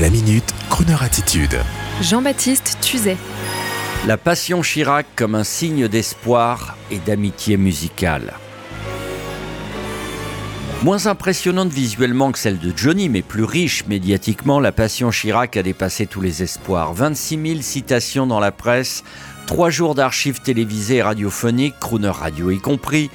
[0.00, 1.56] La minute, Kroneur attitude.
[2.02, 3.16] Jean-Baptiste Tuzet.
[4.08, 8.32] La passion Chirac comme un signe d'espoir et d'amitié musicale.
[10.82, 15.62] Moins impressionnante visuellement que celle de Johnny, mais plus riche médiatiquement, la passion Chirac a
[15.62, 16.92] dépassé tous les espoirs.
[16.92, 19.04] 26 000 citations dans la presse,
[19.46, 23.10] trois jours d'archives télévisées et radiophoniques, crooner radio y compris,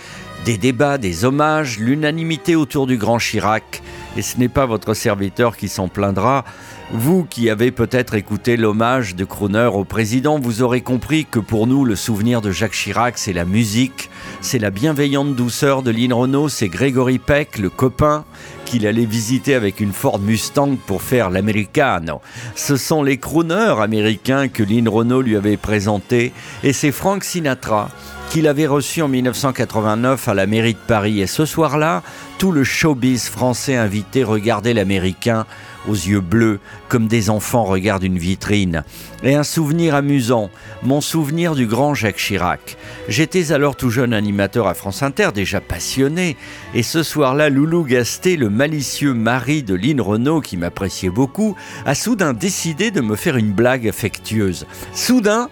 [0.45, 3.81] des débats, des hommages, l'unanimité autour du grand Chirac
[4.17, 6.45] et ce n'est pas votre serviteur qui s'en plaindra.
[6.91, 11.67] Vous qui avez peut-être écouté l'hommage de Crooner au président, vous aurez compris que pour
[11.67, 14.09] nous, le souvenir de Jacques Chirac, c'est la musique,
[14.41, 18.25] c'est la bienveillante douceur de Lynn Renault, c'est Grégory Peck, le copain
[18.65, 22.21] qu'il allait visiter avec une Ford Mustang pour faire l'Americano.
[22.55, 26.33] Ce sont les crooners américains que Lynn Renault lui avait présentés
[26.63, 27.89] et c'est Frank Sinatra
[28.29, 31.19] qu'il avait reçu en 1989 à la mairie de Paris.
[31.19, 32.03] Et ce soir-là,
[32.37, 35.47] tout le showbiz français invité regardait l'Américain
[35.87, 38.83] aux yeux bleus, comme des enfants regardent une vitrine.
[39.23, 40.51] Et un souvenir amusant,
[40.83, 42.77] mon souvenir du grand Jacques Chirac.
[43.07, 46.37] J'étais alors tout jeune animateur à France Inter, déjà passionné,
[46.75, 51.95] et ce soir-là, Loulou Gasté, le malicieux mari de Lynn Renault, qui m'appréciait beaucoup, a
[51.95, 54.67] soudain décidé de me faire une blague affectueuse.
[54.93, 55.49] Soudain,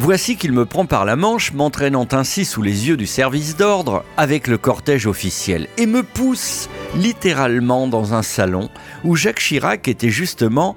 [0.00, 4.04] Voici qu'il me prend par la manche, m'entraînant ainsi sous les yeux du service d'ordre
[4.16, 8.68] avec le cortège officiel, et me pousse littéralement dans un salon
[9.04, 10.76] où Jacques Chirac était justement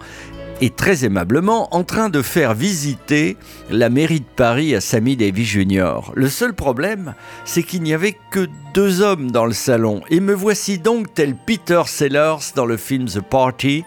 [0.62, 3.38] et très aimablement en train de faire visiter
[3.70, 6.12] la mairie de Paris à Sammy Davis Jr.
[6.16, 7.14] Le seul problème,
[7.46, 11.36] c'est qu'il n'y avait que deux hommes dans le salon, et me voici donc tel
[11.36, 13.84] Peter Sellers dans le film The Party,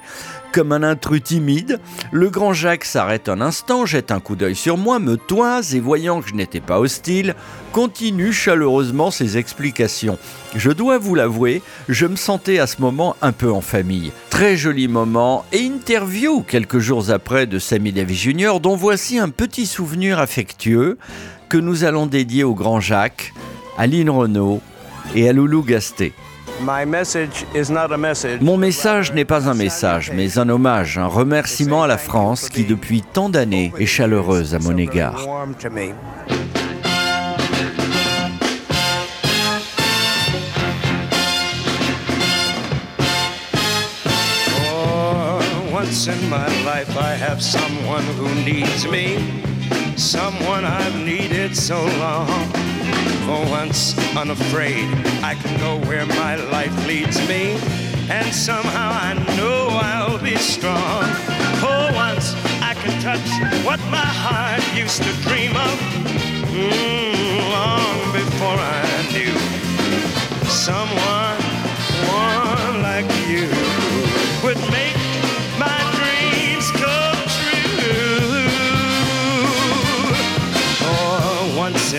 [0.52, 1.80] comme un intrus timide.
[2.12, 5.80] Le grand Jacques s'arrête un instant, jette un coup d'œil sur moi, me toise et
[5.80, 7.34] voyant que je n'étais pas hostile,
[7.72, 10.18] continue chaleureusement ses explications.
[10.54, 14.12] Je dois vous l'avouer, je me sentais à ce moment un peu en famille.
[14.30, 18.60] Très joli moment et interview quelques jours après de Sammy Davis Jr.
[18.60, 20.98] dont voici un petit souvenir affectueux
[21.48, 23.32] que nous allons dédier au grand Jacques,
[23.76, 24.60] à Lynn Renault
[25.14, 26.12] et à Loulou Gasté.
[28.40, 32.64] Mon message n'est pas un message, mais un hommage, un remerciement à la France qui
[32.64, 35.26] depuis tant d'années est chaleureuse à mon égard.
[45.72, 49.16] Once in my life I have someone who needs me,
[50.00, 52.26] someone I've needed so long.
[53.26, 54.88] For once unafraid,
[55.22, 57.58] I can go where my life leads me,
[58.08, 61.04] and somehow I know I'll be strong.
[61.60, 63.28] For once I can touch
[63.62, 65.78] what my heart used to dream of
[66.48, 68.79] mm, long before I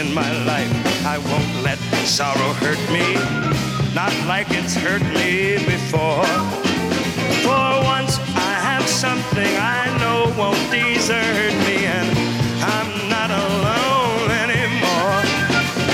[0.01, 0.71] in my life.
[1.05, 3.07] I won't let sorrow hurt me,
[3.93, 6.25] not like it's hurt me before.
[7.45, 8.17] For once
[8.49, 12.09] I have something I know won't desert me, and
[12.75, 15.17] I'm not alone anymore.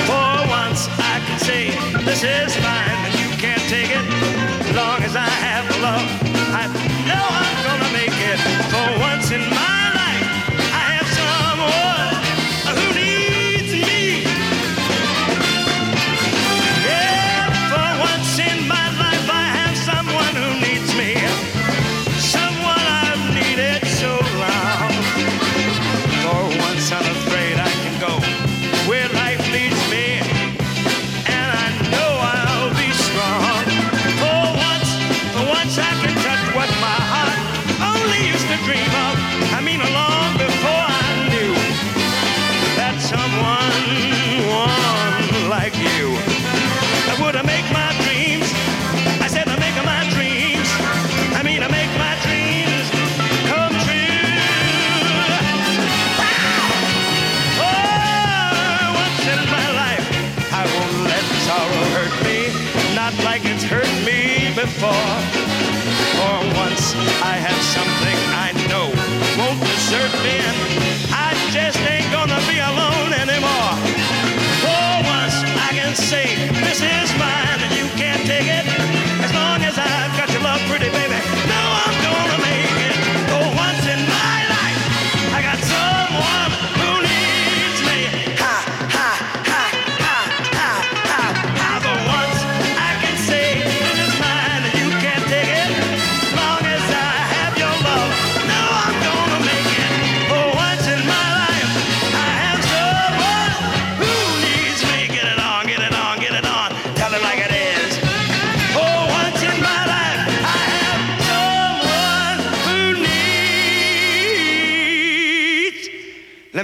[0.07, 0.31] For
[0.62, 0.81] once
[1.13, 1.63] I can say,
[2.07, 4.06] This is mine, and you can't take it.
[4.75, 6.07] Long as I have love,
[6.62, 6.63] I
[7.09, 7.37] know
[64.77, 64.94] before.
[66.18, 66.94] For once
[67.24, 68.88] I have something I know
[69.38, 70.67] won't desert me,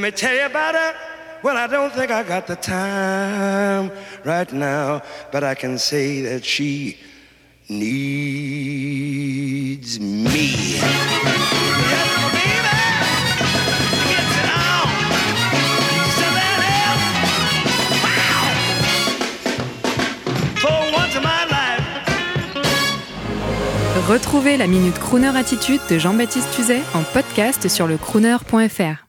[0.02, 0.94] me tell you about her.
[1.44, 3.92] Well, I don't think I got the time
[4.24, 5.02] right now,
[5.32, 6.98] but I can say that she
[7.70, 8.30] needs
[10.00, 10.54] me.
[10.76, 11.44] It.
[24.08, 29.03] Retrouvez la Minute Crooner Attitude de Jean-Baptiste Tuzet en podcast sur le crooner.fr.